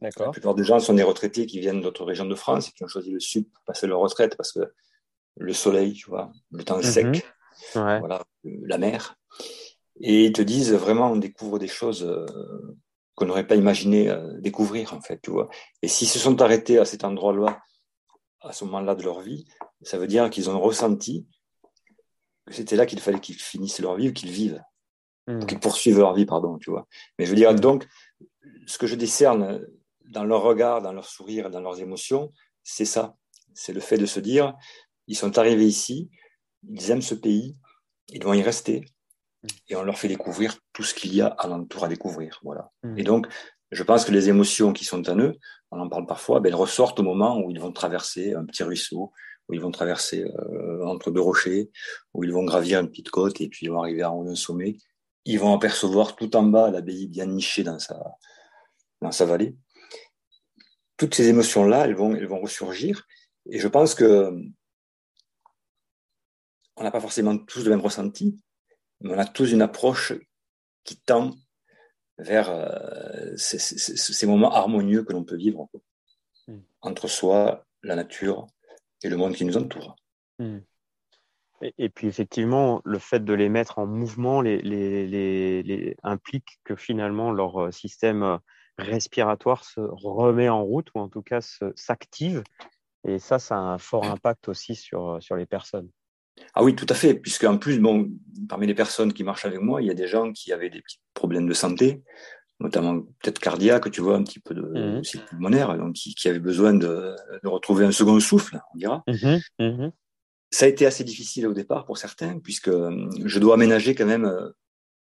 [0.00, 2.84] La plupart des gens sont des retraités qui viennent d'autres régions de France et qui
[2.84, 4.60] ont choisi le sud pour passer leur retraite parce que
[5.36, 7.24] le soleil, tu vois, le temps sec,
[7.74, 9.16] voilà, la mer.
[10.00, 12.26] Et ils te disent vraiment, on découvre des choses euh,
[13.14, 15.48] qu'on n'aurait pas imaginé euh, découvrir, en fait, tu vois.
[15.82, 17.60] Et s'ils se sont arrêtés à cet endroit-là,
[18.40, 19.46] à ce moment-là de leur vie,
[19.82, 21.26] ça veut dire qu'ils ont ressenti
[22.50, 24.62] c'était là qu'il fallait qu'ils finissent leur vie ou qu'ils vivent,
[25.26, 25.46] mmh.
[25.46, 26.86] qu'ils poursuivent leur vie, pardon, tu vois.
[27.18, 27.86] Mais je veux dire, donc,
[28.66, 29.66] ce que je discerne
[30.06, 33.16] dans leur regard, dans leur sourire, dans leurs émotions, c'est ça.
[33.54, 34.54] C'est le fait de se dire,
[35.06, 36.10] ils sont arrivés ici,
[36.68, 37.56] ils aiment ce pays,
[38.08, 38.84] ils vont y rester,
[39.68, 42.40] et on leur fait découvrir tout ce qu'il y a alentour à découvrir.
[42.42, 42.70] Voilà.
[42.82, 42.98] Mmh.
[42.98, 43.26] Et donc,
[43.70, 45.36] je pense que les émotions qui sont en eux,
[45.70, 48.62] on en parle parfois, ben, elles ressortent au moment où ils vont traverser un petit
[48.62, 49.12] ruisseau,
[49.48, 51.70] où ils vont traverser euh, entre deux rochers,
[52.14, 54.34] où ils vont gravir une petite côte et puis ils vont arriver en haut d'un
[54.34, 54.76] sommet.
[55.24, 57.98] Ils vont apercevoir tout en bas l'abbaye bien nichée dans sa,
[59.02, 59.56] dans sa vallée.
[60.96, 63.06] Toutes ces émotions-là, elles vont, elles vont ressurgir.
[63.50, 64.34] Et je pense que
[66.78, 68.40] on n'a pas forcément tous le même ressenti,
[69.00, 70.12] mais on a tous une approche
[70.84, 71.34] qui tend
[72.18, 75.68] vers euh, ces, ces, ces, moments harmonieux que l'on peut vivre
[76.48, 76.58] hmm.
[76.82, 78.46] entre soi, la nature,
[79.02, 79.96] et le monde qui nous entoure.
[80.38, 80.58] Hmm.
[81.76, 85.06] Et, puis effectivement, le fait de les mettre en mouvement les, les,
[85.62, 88.38] les, implique que finalement leur euh, système euh,
[88.78, 91.40] respiratoire se remet en route ou en tout cas
[91.74, 92.44] s'active.
[93.04, 95.90] Et ça, ça a un fort impact aussi sur, sur les personnes.
[96.54, 98.10] Ah oui, tout à fait, puisque en plus, bon,
[98.48, 100.80] parmi les personnes qui marchent avec moi, il y a des gens qui avaient des
[100.80, 102.02] petits problèmes de santé,
[102.60, 104.98] notamment peut-être cardiaque, tu vois, un petit peu de mmh.
[105.00, 109.04] aussi pulmonaire, donc qui, qui, avait besoin de, de, retrouver un second souffle, on dira.
[109.06, 109.64] Mmh.
[109.64, 109.90] Mmh.
[110.50, 114.52] ça a été assez difficile au départ pour certains, puisque je dois aménager quand même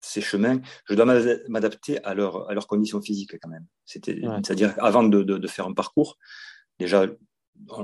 [0.00, 1.04] ces chemins, je dois
[1.48, 3.66] m'adapter à, leur, à leurs conditions physiques quand même.
[3.84, 6.18] C'était, C'est-à-dire, avant de, de, de, faire un parcours,
[6.78, 7.06] déjà,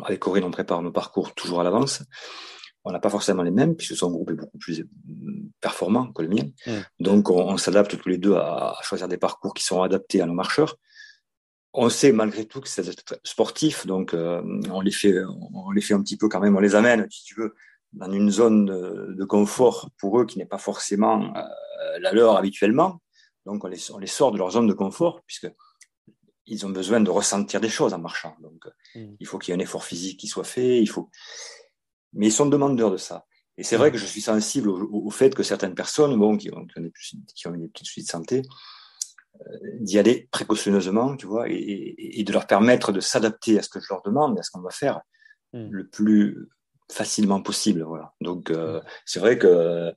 [0.04, 2.02] avec Corinne, on prépare nos parcours toujours à l'avance.
[2.88, 4.86] On n'a pas forcément les mêmes, puisque son groupe est beaucoup plus
[5.60, 6.44] performant que le mien.
[7.00, 10.20] Donc, on, on s'adapte tous les deux à, à, choisir des parcours qui sont adaptés
[10.20, 10.76] à nos marcheurs.
[11.72, 12.84] On sait malgré tout que c'est
[13.24, 15.14] sportif, donc euh, on les fait,
[15.52, 17.54] on les fait un petit peu quand même, on les amène, si tu veux,
[17.92, 22.36] dans une zone de, de confort pour eux qui n'est pas forcément euh, la leur
[22.36, 23.02] habituellement.
[23.44, 25.48] Donc on les, les sort de leur zone de confort puisque
[26.46, 28.36] ils ont besoin de ressentir des choses en marchant.
[28.40, 29.16] Donc mm.
[29.20, 30.80] il faut qu'il y ait un effort physique qui soit fait.
[30.80, 31.10] Il faut,
[32.12, 33.26] mais ils sont demandeurs de ça.
[33.58, 36.66] Et c'est vrai que je suis sensible au, fait que certaines personnes, bon, qui ont,
[37.34, 38.42] qui ont des petites soucis de santé,
[39.40, 43.68] euh, d'y aller précautionneusement, tu vois, et, et, de leur permettre de s'adapter à ce
[43.68, 45.00] que je leur demande, à ce qu'on va faire,
[45.52, 45.68] mm.
[45.70, 46.48] le plus
[46.90, 47.82] facilement possible.
[47.82, 48.12] Voilà.
[48.20, 49.92] Donc euh, c'est vrai que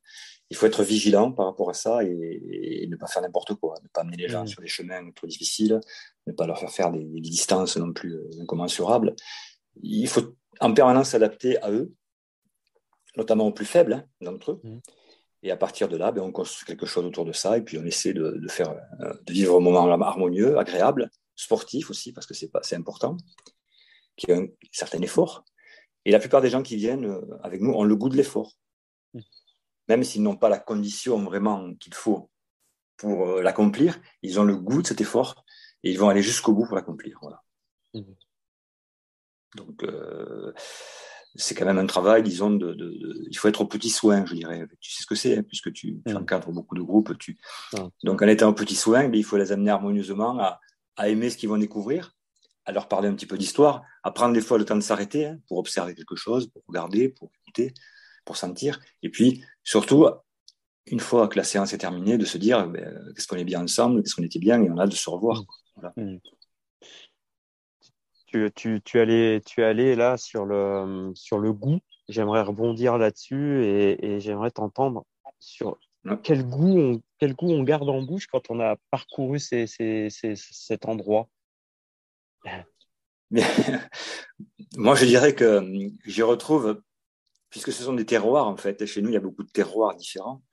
[0.50, 3.88] il faut être vigilant par rapport à ça et, ne pas faire n'importe quoi, ne
[3.90, 4.48] pas amener les gens mm.
[4.48, 5.80] sur des chemins trop difficiles,
[6.28, 9.16] ne pas leur faire faire des, distances non plus euh, incommensurables.
[9.84, 11.94] Il faut en permanence s'adapter à eux,
[13.20, 14.62] notamment aux plus faibles hein, d'entre eux.
[14.64, 14.80] Mm.
[15.44, 17.78] Et à partir de là, ben, on construit quelque chose autour de ça et puis
[17.78, 22.34] on essaie de, faire, euh, de vivre un moment harmonieux, agréable, sportif aussi parce que
[22.34, 23.16] c'est important,
[24.18, 25.46] qui a un certain effort.
[26.06, 28.58] Et la plupart des gens qui viennent euh, avec nous ont le goût de l'effort
[29.90, 32.30] même s'ils n'ont pas la condition vraiment qu'il faut
[32.96, 35.44] pour euh, l'accomplir, ils ont le goût de cet effort
[35.84, 37.18] et ils vont aller jusqu'au bout pour l'accomplir.
[37.22, 37.42] Voilà.
[37.96, 38.02] Mmh.
[39.56, 40.54] Donc, euh,
[41.36, 42.76] c'est quand même un travail, disons, de,
[43.30, 44.68] il faut être au petit soin, je dirais.
[44.80, 46.18] Tu sais ce que c'est, hein, puisque tu, tu, mmh.
[46.18, 47.18] encadres beaucoup de groupes.
[47.18, 47.38] Tu...
[48.04, 50.60] Donc, en étant au petit soin, ben, il faut les amener harmonieusement à,
[50.98, 52.16] à aimer ce qu'ils vont découvrir,
[52.66, 55.28] à leur parler un petit peu d'histoire, à prendre des fois le temps de s'arrêter
[55.28, 57.74] hein, pour observer quelque chose, pour regarder, pour écouter,
[58.26, 58.80] pour sentir.
[59.04, 60.08] Et puis, surtout,
[60.88, 63.64] une fois que la séance est terminée, de se dire ben, qu'est-ce qu'on est bien
[63.64, 65.44] ensemble, qu'est-ce qu'on était bien, et on a de se revoir.
[65.96, 66.18] Mmh.
[68.32, 71.80] Tu, tu, tu, allais, tu allais là sur le, sur le goût.
[72.10, 75.04] J'aimerais rebondir là-dessus et, j'aimerais t'entendre
[75.40, 75.80] sur
[76.22, 80.10] quel, goût on, quel goût on garde en bouche quand on a parcouru ces, ces,
[80.12, 81.28] cet endroit.
[84.78, 85.64] moi, je dirais que
[86.06, 86.84] j'y retrouve
[87.50, 88.86] puisque ce sont des terroirs en fait.
[88.86, 90.44] Chez nous, il y a beaucoup de terroirs différents.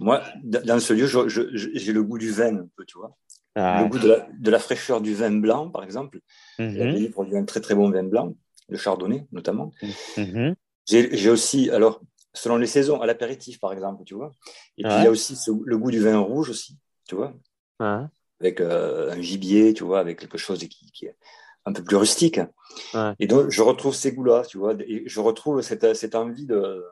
[0.00, 3.16] Moi, dans ce lieu, j'ai le goût du vin un peu, tu vois.
[3.56, 6.20] Le goût de la, fraîcheur du vin blanc, par exemple.
[6.58, 8.34] Mm La pays produit un très très bon vin blanc,
[8.68, 9.72] le chardonnay notamment.
[10.16, 10.54] Mhm.
[10.86, 12.00] J'ai aussi, alors,
[12.34, 14.32] selon les saisons, à l'apéritif, par exemple, tu vois.
[14.76, 16.76] Et puis, il y a aussi le goût du vin rouge aussi,
[17.08, 17.34] tu vois.
[18.40, 21.08] Avec euh, un gibier, tu vois, avec quelque chose qui, qui,
[21.64, 22.40] un peu plus rustique.
[23.18, 26.84] Et donc, je retrouve ces goûts-là, tu vois, et je retrouve cette, cette envie de,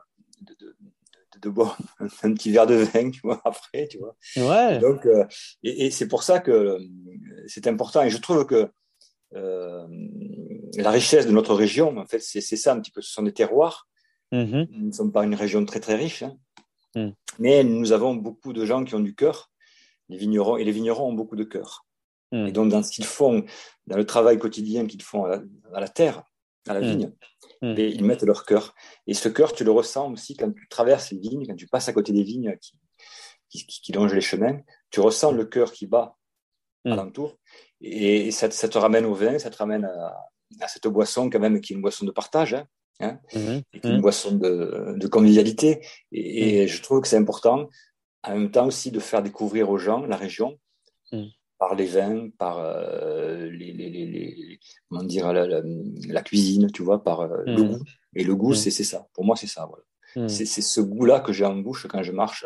[1.45, 1.77] de, boire
[2.23, 4.15] un petit verre de vin, tu vois, après, tu vois.
[4.37, 4.79] Ouais.
[4.79, 5.25] Donc, euh,
[5.63, 6.79] et, et c'est pour ça que
[7.47, 8.03] c'est important.
[8.03, 8.69] Et je trouve que
[9.35, 9.87] euh,
[10.77, 13.01] la richesse de notre région, en fait, c'est ça un petit peu.
[13.01, 13.87] Ce sont des terroirs.
[14.31, 14.67] Mm-hmm.
[14.71, 16.35] Nous ne sommes pas une région très, très riche, hein.
[16.95, 17.09] mm.
[17.39, 19.51] mais nous avons beaucoup de gens qui ont du cœur.
[20.09, 21.85] Les vignerons, et les vignerons ont beaucoup de cœur.
[22.31, 22.47] Mm.
[22.47, 23.45] Et donc, dans ce qu'ils font,
[23.87, 25.41] dans le travail quotidien qu'ils font à
[25.79, 26.23] la, terre,
[26.67, 26.83] à la mm.
[26.83, 27.11] vigne,
[27.61, 27.75] mm.
[27.77, 28.75] ils mettent leur cœur.
[29.07, 31.87] Et ce cœur, tu le ressens aussi quand tu traverses les vignes, quand tu passes
[31.89, 32.55] à côté des vignes
[33.49, 36.17] qui, qui, longent les chemins, tu ressens le cœur qui bat
[36.85, 37.37] alentour.
[37.81, 41.59] Et ça, ça, te ramène au vin, ça te ramène à, cette boisson quand même
[41.61, 42.53] qui est une boisson de partage.
[42.53, 42.67] Hein,
[42.99, 43.63] hein mm-hmm.
[43.83, 45.85] une boisson de, de convivialité.
[46.11, 47.69] Et, je trouve que c'est important,
[48.23, 50.59] en même temps aussi, de faire découvrir aux gens la région
[51.57, 57.03] par les vins, par euh, les, les, les, comment dire, la, la, cuisine, tu vois,
[57.03, 57.67] par euh, le mm.
[57.67, 57.83] goût.
[58.15, 58.55] Et le goût, mm.
[58.55, 59.07] c'est ça.
[59.13, 59.65] Pour moi, c'est ça.
[59.65, 59.83] Voilà.
[60.15, 60.29] Mm.
[60.29, 62.45] C'est ce goût-là que j'ai en bouche quand je marche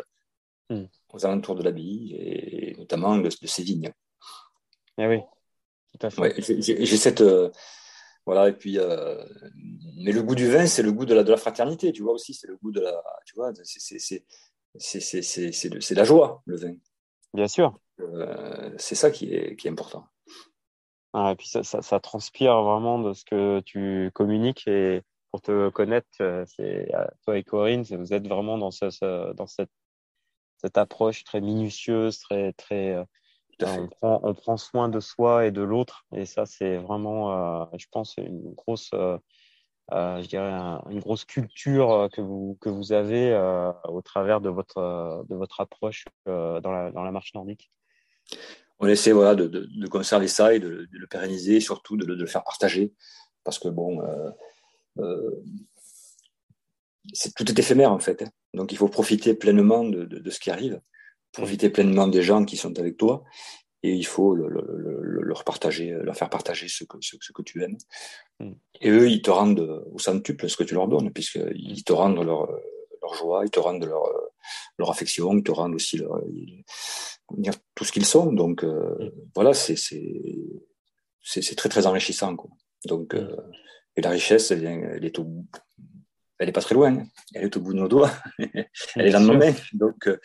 [1.12, 3.92] aux alentours de l'abbaye et notamment de, de ces vignes.
[4.98, 5.18] Eh oui,
[5.98, 6.40] tout à fait.
[6.40, 7.22] j'ai cette.
[7.22, 7.50] Euh,
[8.26, 8.78] voilà, et puis.
[9.96, 12.12] mais le goût du vin, c'est le goût de la, de la fraternité, tu vois
[12.12, 12.34] aussi.
[12.34, 13.02] C'est le goût de la.
[13.26, 13.52] Tu vois,
[14.78, 16.74] c'est la joie, le vin.
[17.34, 17.78] Bien sûr.
[18.00, 20.06] Euh, c'est ça qui est, qui est important.
[21.12, 25.42] Ah, et puis ça, ça, ça, transpire vraiment de ce que tu communiques et pour
[25.42, 29.70] te connaître, euh, c'est euh, toi et Corinne, vous êtes vraiment dans, ce, dans cette,
[30.58, 33.04] cette approche très minutieuse, très très.
[33.62, 37.86] On prend, on prend soin de soi et de l'autre et ça c'est vraiment, je
[37.90, 38.90] pense, une grosse
[39.92, 40.52] euh, je dirais,
[40.90, 45.60] une grosse culture que vous, que vous avez euh, au travers de votre, de votre
[45.60, 47.70] approche dans, la, dans la marche nordique
[48.78, 52.06] On essaie voilà, de, de, de conserver ça et de, de, le pérenniser, surtout de,
[52.06, 52.92] le faire partager.
[53.44, 54.00] Parce que, bon,
[57.12, 58.22] c'est tout est éphémère en fait.
[58.22, 58.30] Hein.
[58.54, 60.80] Donc il faut profiter pleinement de, ce qui arrive,
[61.32, 63.24] profiter pleinement des gens qui sont avec toi,
[63.82, 67.42] et il faut le, le, leur partager, leur faire partager ce que, ce, ce que
[67.42, 67.78] tu aimes.
[68.40, 68.52] Mm.
[68.82, 72.22] Et eux, ils te rendent au centuple ce que tu leur donnes, puisqu'ils te rendent
[72.22, 72.50] leur,
[73.10, 74.02] leur joie, ils te rendent leur,
[74.78, 76.20] leur affection, ils te rendent aussi leur,
[77.74, 78.32] tout ce qu'ils sont.
[78.32, 79.10] Donc euh, mm.
[79.34, 79.76] voilà, c'est
[81.56, 82.36] très très enrichissant.
[82.36, 82.50] Quoi.
[82.86, 83.18] Donc, mm.
[83.18, 83.36] euh,
[83.96, 85.26] et la richesse, elle, elle est au
[86.40, 89.20] elle n'est pas très loin, elle est au bout de nos doigts, elle est dans
[89.20, 89.52] nos mains.
[89.74, 90.18] Donc euh,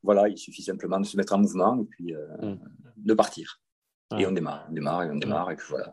[0.00, 2.58] voilà, il suffit simplement de se mettre en mouvement et puis euh, mm.
[2.96, 3.60] de partir.
[4.16, 5.92] Et on démarre, on démarre et on démarre et puis voilà.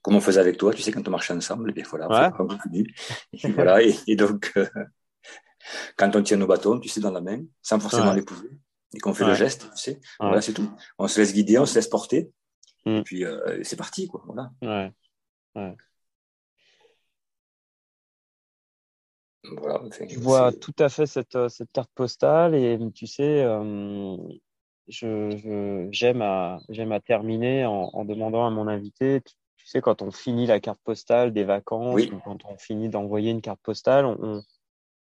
[0.00, 2.46] Comme on faisait avec toi, tu sais, quand on marchait ensemble, et bien voilà, on
[2.46, 2.86] continue.
[3.32, 4.66] Et voilà, et, donc euh,
[5.96, 8.50] quand on tient nos bâtons, tu sais, dans la main, sans forcément les poser,
[8.94, 10.70] et qu'on fait le geste, tu sais, voilà, c'est tout.
[10.98, 12.30] On se laisse guider, on se laisse porter,
[12.84, 13.02] et mm.
[13.04, 13.24] puis
[13.62, 14.22] c'est parti, quoi.
[14.26, 14.50] Voilà.
[14.62, 14.92] Ouais.
[20.08, 24.16] je vois tout à fait cette, euh, cette, carte postale et tu sais, euh,
[24.88, 29.20] je, j'aime à, j'aime à terminer en, en, demandant à mon invité,
[29.56, 33.30] tu, sais, quand on finit la carte postale des vacances ou quand on finit d'envoyer
[33.30, 34.42] une carte postale, on,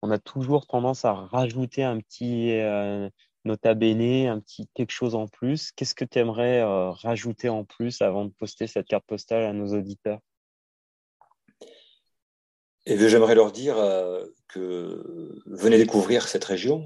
[0.05, 3.09] on, a toujours tendance à rajouter un petit euh,
[3.45, 5.73] nota bene, un petit quelque chose en plus.
[5.73, 9.53] Qu'est-ce que tu aimerais euh, rajouter en plus avant de poster cette carte postale à
[9.53, 10.21] nos auditeurs?
[12.87, 16.85] Et j'aimerais leur dire euh, que venez découvrir cette région,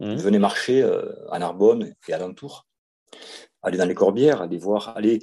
[0.00, 0.14] mmh.
[0.16, 0.82] venez marcher
[1.30, 2.66] à Narbonne et alentour,
[3.62, 5.20] allez dans les Corbières, allez voir, allez.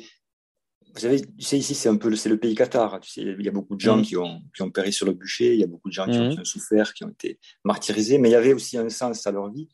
[0.97, 2.99] Vous savez, tu sais, ici, c'est un peu c'est le pays Qatar.
[3.01, 4.01] Tu sais, il y a beaucoup de gens mmh.
[4.01, 6.17] qui, ont, qui ont péri sur le bûcher, il y a beaucoup de gens qui,
[6.17, 9.51] ont, souffert, qui ont été martyrisés, mais il y avait aussi un sens à leur
[9.51, 9.69] vie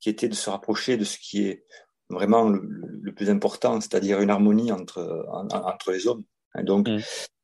[0.00, 1.64] qui était de se rapprocher de ce qui est
[2.10, 6.24] vraiment le, plus important, c'est-à-dire une harmonie entre, entre les hommes.
[6.62, 6.88] Donc,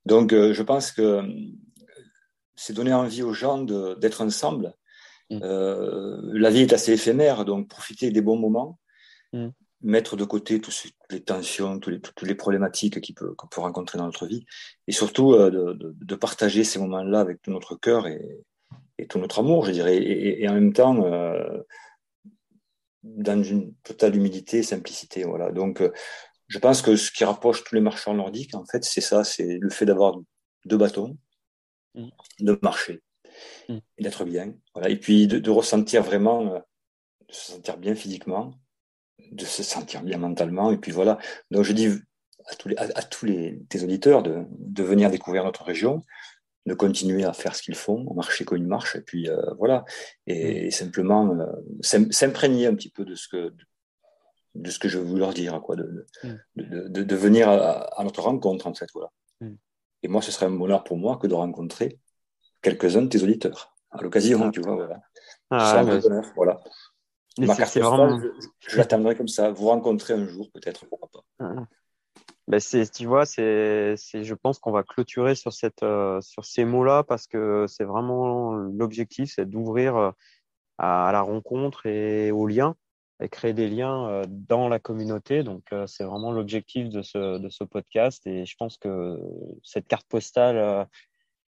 [0.05, 1.22] donc euh, je pense que
[2.55, 4.74] c'est donner envie aux gens d'être ensemble.
[5.31, 5.40] Mm.
[5.42, 8.79] Euh, la vie est assez éphémère, donc profiter des bons moments,
[9.33, 9.48] mm.
[9.87, 13.01] Mettre de côté toutes les tensions, toutes les, toutes les problématiques
[13.37, 14.44] qu'on peut, rencontrer dans notre vie,
[14.87, 18.44] et surtout euh, de, de, partager ces moments-là avec tout notre cœur et,
[18.99, 21.61] et, tout notre amour, je dirais, et, et en même temps euh,
[23.03, 25.25] dans une totale humilité et simplicité.
[25.25, 25.53] Voilà.
[25.53, 25.92] Donc, euh,
[26.49, 29.59] je pense que ce qui rapproche tous les marcheurs nordiques, en fait, c'est ça, c'est
[29.61, 30.16] le fait d'avoir
[30.64, 31.16] deux bâtons,
[31.96, 32.09] Mm.
[32.40, 33.03] de marcher
[33.68, 33.79] mm.
[33.99, 34.55] et d'être bien.
[34.75, 34.90] Voilà.
[34.90, 38.55] Et puis de, ressentir vraiment, de se sentir bien physiquement,
[39.33, 40.70] de se sentir bien mentalement.
[40.70, 41.18] Et puis voilà.
[41.50, 41.88] Donc je dis
[42.46, 46.02] à tous les, à, tous les, tes auditeurs de, de, venir découvrir notre région,
[46.66, 49.85] de continuer à faire ce qu'ils font, marcher comme ils marchent, et puis euh, voilà.
[50.26, 50.70] Et, mm.
[50.70, 51.46] simplement euh,
[52.11, 53.52] s'imprégner un petit peu de ce que
[54.55, 56.07] de ce que je veux leur dire, quoi, de,
[56.55, 59.11] de, de, de venir à, à, notre rencontre, en fait, voilà.
[60.02, 61.98] Et moi, ce serait un bonheur pour moi que de rencontrer
[62.62, 64.50] quelques-uns de tes auditeurs à l'occasion, ah.
[64.52, 64.76] tu vois.
[64.76, 65.00] Voilà.
[65.50, 66.61] Ah, c'est un bonheur, voilà.
[67.38, 68.18] Ma carte vraiment...
[68.61, 69.51] je, l'attendrai comme ça.
[69.51, 71.25] Vous rencontrer un jour, peut-être, pourquoi pas.
[71.40, 71.66] Ah.
[72.49, 76.64] Ben c'est, tu vois, c'est, je pense qu'on va clôturer sur cette, euh, sur ces
[76.64, 80.11] mots-là parce que c'est vraiment l'objectif, c'est d'ouvrir euh,
[80.79, 82.77] à, la rencontre et au lien
[83.20, 85.42] et créer des liens euh, dans la communauté.
[85.42, 88.25] Donc, c'est vraiment l'objectif de ce, de ce podcast.
[88.27, 89.18] Et je pense que
[89.64, 90.87] cette carte postale,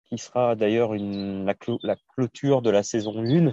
[0.05, 3.51] qui sera d'ailleurs la, la, clôture de la saison 1,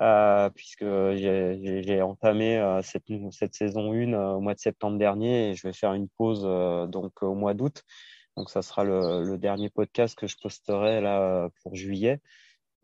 [0.00, 5.66] euh, puisque j'ai entamé cette, cette, saison 1 au mois de septembre dernier et je
[5.66, 6.42] vais faire une pause
[6.90, 7.82] donc au mois d'août.
[8.36, 12.20] Donc, ça sera le, le, dernier podcast que je posterai là pour juillet.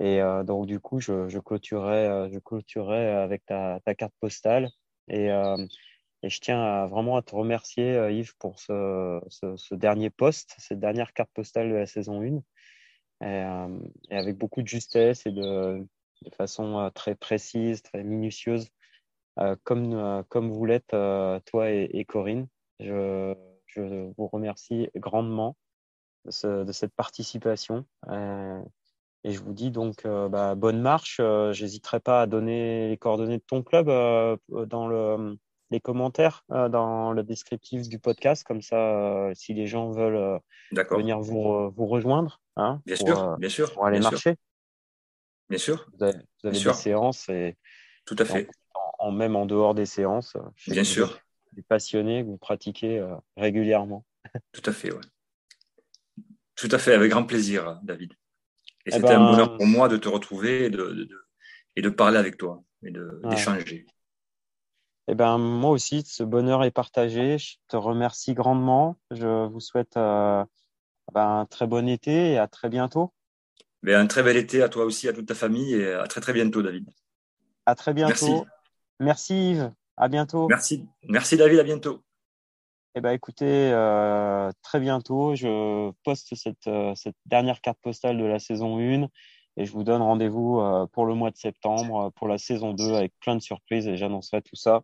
[0.02, 4.14] Et euh, donc, du coup, je, je clôturerai, euh, je clôturerai avec ta, ta carte
[4.20, 4.68] postale.
[5.08, 5.56] Et, euh,
[6.22, 10.80] et, je tiens vraiment à te remercier, Yves, pour ce, ce, ce, dernier poste, cette
[10.80, 12.42] dernière carte postale de la saison 1.
[13.24, 13.44] Et,
[14.10, 15.86] et avec beaucoup de justesse et de,
[16.22, 18.68] de façon très précise, très minutieuse,
[19.64, 22.46] comme, comme vous l'êtes, toi et, et, Corinne.
[22.80, 23.34] Je,
[23.66, 25.56] je vous remercie grandement
[26.24, 27.84] de, ce, de cette participation.
[29.24, 31.18] Et je vous dis donc euh, bah, bonne marche.
[31.20, 35.38] Euh, J'hésiterai pas à donner les coordonnées de ton club euh, dans le,
[35.70, 38.44] les commentaires, dans le descriptif du podcast.
[38.44, 40.40] Comme ça, si les gens veulent
[40.90, 42.40] venir vous, vous rejoindre.
[42.56, 43.72] Hein, bien, sûr, bien sûr.
[43.72, 44.36] Pour aller marcher.
[45.48, 45.88] Bien sûr.
[45.94, 47.28] Vous avez, des séances.
[47.28, 47.56] Et,
[48.04, 48.48] Tout à fait.
[48.98, 50.36] En, même en dehors des séances.
[50.68, 51.20] Bien sûr.
[51.52, 53.04] Des passionnés que vous pratiquez
[53.36, 54.04] régulièrement.
[54.52, 55.00] Tout à fait, ouais.
[56.54, 58.12] Tout à fait, avec grand plaisir, David.
[58.12, 58.16] Et
[58.86, 61.26] eh c'était un bonheur ben, pour moi de te retrouver et de, de,
[61.76, 62.92] et de parler avec toi et
[63.24, 63.86] d'échanger.
[65.08, 67.38] Eh ben, moi aussi, ce bonheur est partagé.
[67.38, 68.98] Je te remercie grandement.
[69.10, 70.44] Je vous souhaite euh,
[71.12, 73.12] ben, un très bon été et à très bientôt.
[73.82, 76.20] Mais un très bel été à toi aussi, à toute ta famille et à très
[76.20, 76.88] très bientôt, David.
[77.66, 78.46] À très bientôt.
[79.00, 79.72] Merci, Yves.
[79.96, 80.48] À bientôt.
[80.48, 80.86] Merci.
[81.08, 81.58] Merci, David.
[81.58, 82.02] À bientôt.
[82.94, 88.24] Eh ben, écoutez, euh, très bientôt, je poste cette, euh, cette dernière carte postale de
[88.24, 89.08] la saison 1
[89.56, 92.92] et je vous donne rendez-vous euh, pour le mois de septembre, pour la saison 2
[92.92, 94.82] avec plein de surprises et j'annoncerai tout ça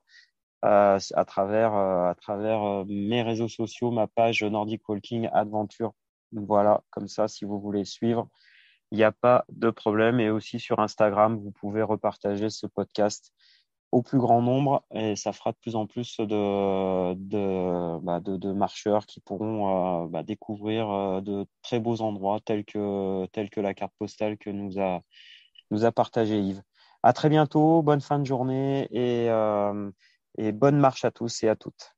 [0.63, 5.93] à travers, à travers mes réseaux sociaux, ma page Nordic Walking Adventure.
[6.33, 8.29] Voilà, comme ça, si vous voulez suivre,
[8.91, 10.20] il n'y a pas de problème.
[10.20, 13.32] Et aussi sur Instagram, vous pouvez repartager ce podcast
[13.91, 18.20] au plus grand nombre et ça fera de plus en plus de, bah,
[18.55, 23.26] marcheurs qui pourront euh, bah, découvrir euh, de très beaux endroits tels que,
[23.61, 25.01] la carte postale que nous a,
[25.70, 26.62] nous partagé Yves.
[27.03, 29.91] À très bientôt, bonne fin de journée et, euh,
[30.36, 31.98] et bonne marche à tous et à toutes.